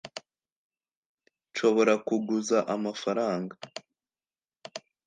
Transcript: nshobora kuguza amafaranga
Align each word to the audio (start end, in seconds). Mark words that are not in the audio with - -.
nshobora 1.49 1.93
kuguza 2.07 2.57
amafaranga 2.75 3.55